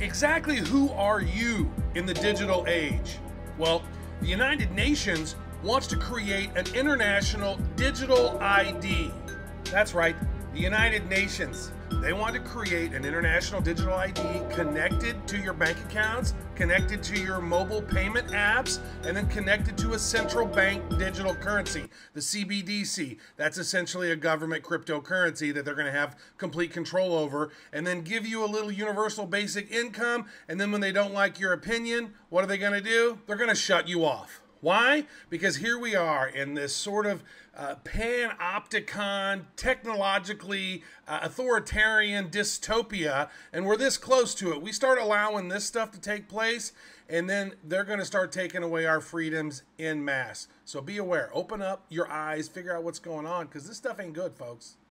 exactly 0.00 0.56
who 0.56 0.90
are 0.90 1.20
you 1.20 1.70
in 1.94 2.06
the 2.06 2.14
digital 2.14 2.64
age? 2.66 3.18
Well, 3.58 3.82
the 4.20 4.26
United 4.26 4.70
Nations 4.72 5.36
wants 5.62 5.86
to 5.88 5.96
create 5.96 6.50
an 6.56 6.66
international 6.74 7.58
digital 7.76 8.38
ID. 8.40 9.10
That's 9.64 9.94
right, 9.94 10.16
the 10.52 10.60
United 10.60 11.08
Nations. 11.08 11.72
They 12.00 12.14
want 12.14 12.34
to 12.34 12.40
create 12.40 12.94
an 12.94 13.04
international 13.04 13.60
digital 13.60 13.92
ID 13.92 14.22
connected 14.54 15.28
to 15.28 15.36
your 15.36 15.52
bank 15.52 15.76
accounts, 15.84 16.32
connected 16.54 17.02
to 17.02 17.20
your 17.20 17.42
mobile 17.42 17.82
payment 17.82 18.28
apps, 18.28 18.78
and 19.04 19.14
then 19.14 19.28
connected 19.28 19.76
to 19.78 19.92
a 19.92 19.98
central 19.98 20.46
bank 20.46 20.82
digital 20.98 21.34
currency, 21.34 21.90
the 22.14 22.20
CBDC. 22.20 23.18
That's 23.36 23.58
essentially 23.58 24.12
a 24.12 24.16
government 24.16 24.64
cryptocurrency 24.64 25.52
that 25.52 25.66
they're 25.66 25.74
going 25.74 25.92
to 25.92 25.92
have 25.92 26.16
complete 26.38 26.72
control 26.72 27.12
over, 27.12 27.50
and 27.70 27.86
then 27.86 28.00
give 28.00 28.26
you 28.26 28.42
a 28.42 28.48
little 28.48 28.72
universal 28.72 29.26
basic 29.26 29.70
income. 29.70 30.24
And 30.48 30.58
then 30.58 30.72
when 30.72 30.80
they 30.80 30.92
don't 30.92 31.12
like 31.12 31.38
your 31.38 31.52
opinion, 31.52 32.14
what 32.30 32.42
are 32.42 32.46
they 32.46 32.56
going 32.56 32.72
to 32.72 32.80
do? 32.80 33.18
They're 33.26 33.36
going 33.36 33.50
to 33.50 33.54
shut 33.54 33.88
you 33.88 34.06
off. 34.06 34.40
Why? 34.60 35.06
Because 35.30 35.56
here 35.56 35.78
we 35.78 35.94
are 35.94 36.28
in 36.28 36.54
this 36.54 36.74
sort 36.74 37.06
of 37.06 37.22
uh, 37.56 37.76
panopticon, 37.84 39.44
technologically 39.56 40.82
uh, 41.08 41.20
authoritarian 41.22 42.28
dystopia, 42.28 43.30
and 43.52 43.64
we're 43.64 43.76
this 43.76 43.96
close 43.96 44.34
to 44.36 44.52
it. 44.52 44.60
We 44.60 44.72
start 44.72 44.98
allowing 44.98 45.48
this 45.48 45.64
stuff 45.64 45.90
to 45.92 46.00
take 46.00 46.28
place, 46.28 46.72
and 47.08 47.28
then 47.28 47.54
they're 47.64 47.84
going 47.84 47.98
to 47.98 48.04
start 48.04 48.32
taking 48.32 48.62
away 48.62 48.86
our 48.86 49.00
freedoms 49.00 49.62
in 49.78 50.04
mass. 50.04 50.46
So 50.64 50.80
be 50.80 50.98
aware, 50.98 51.30
open 51.32 51.62
up 51.62 51.86
your 51.88 52.10
eyes, 52.10 52.46
figure 52.46 52.76
out 52.76 52.84
what's 52.84 52.98
going 53.00 53.26
on, 53.26 53.46
because 53.46 53.66
this 53.66 53.78
stuff 53.78 53.98
ain't 53.98 54.12
good, 54.12 54.34
folks. 54.34 54.76